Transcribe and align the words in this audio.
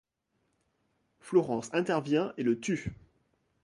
Florence 1.19 1.69
intervient 1.73 2.33
et 2.37 2.41
le 2.41 2.59
tue. 2.59 2.91